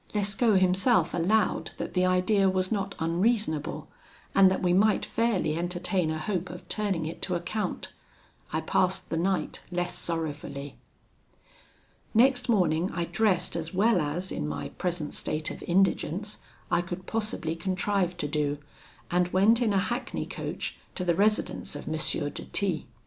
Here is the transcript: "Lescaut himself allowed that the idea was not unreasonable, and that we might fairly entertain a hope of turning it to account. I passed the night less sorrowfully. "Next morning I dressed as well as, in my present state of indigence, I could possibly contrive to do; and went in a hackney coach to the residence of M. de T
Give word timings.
"Lescaut 0.15 0.57
himself 0.57 1.13
allowed 1.13 1.69
that 1.77 1.93
the 1.93 2.07
idea 2.07 2.49
was 2.49 2.71
not 2.71 2.95
unreasonable, 2.97 3.87
and 4.33 4.49
that 4.49 4.63
we 4.63 4.73
might 4.73 5.05
fairly 5.05 5.55
entertain 5.55 6.09
a 6.09 6.17
hope 6.17 6.49
of 6.49 6.67
turning 6.67 7.05
it 7.05 7.21
to 7.21 7.35
account. 7.35 7.93
I 8.51 8.61
passed 8.61 9.11
the 9.11 9.17
night 9.17 9.61
less 9.69 9.95
sorrowfully. 9.95 10.75
"Next 12.15 12.49
morning 12.49 12.89
I 12.93 13.05
dressed 13.05 13.55
as 13.55 13.75
well 13.75 14.01
as, 14.01 14.31
in 14.31 14.47
my 14.47 14.69
present 14.69 15.13
state 15.13 15.51
of 15.51 15.61
indigence, 15.67 16.39
I 16.71 16.81
could 16.81 17.05
possibly 17.05 17.55
contrive 17.55 18.17
to 18.17 18.27
do; 18.27 18.57
and 19.11 19.27
went 19.27 19.61
in 19.61 19.71
a 19.71 19.77
hackney 19.77 20.25
coach 20.25 20.77
to 20.95 21.05
the 21.05 21.13
residence 21.13 21.75
of 21.75 21.87
M. 21.87 21.93
de 22.31 22.45
T 22.45 22.87